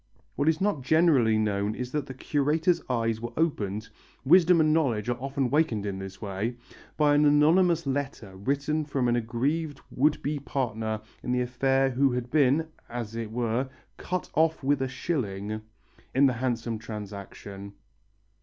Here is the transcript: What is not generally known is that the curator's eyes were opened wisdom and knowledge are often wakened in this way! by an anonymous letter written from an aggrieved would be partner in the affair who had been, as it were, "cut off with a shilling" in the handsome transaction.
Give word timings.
What 0.35 0.49
is 0.49 0.59
not 0.59 0.81
generally 0.81 1.37
known 1.37 1.75
is 1.75 1.91
that 1.91 2.07
the 2.07 2.15
curator's 2.15 2.81
eyes 2.89 3.21
were 3.21 3.33
opened 3.37 3.89
wisdom 4.25 4.59
and 4.59 4.73
knowledge 4.73 5.09
are 5.09 5.17
often 5.21 5.51
wakened 5.51 5.85
in 5.85 5.99
this 5.99 6.19
way! 6.19 6.55
by 6.97 7.13
an 7.13 7.23
anonymous 7.23 7.85
letter 7.85 8.35
written 8.35 8.83
from 8.83 9.07
an 9.07 9.15
aggrieved 9.15 9.79
would 9.91 10.19
be 10.23 10.39
partner 10.39 11.01
in 11.21 11.31
the 11.33 11.41
affair 11.41 11.91
who 11.91 12.13
had 12.13 12.31
been, 12.31 12.67
as 12.89 13.13
it 13.15 13.29
were, 13.31 13.69
"cut 13.97 14.27
off 14.33 14.63
with 14.63 14.81
a 14.81 14.87
shilling" 14.87 15.61
in 16.15 16.25
the 16.25 16.33
handsome 16.33 16.79
transaction. 16.79 17.73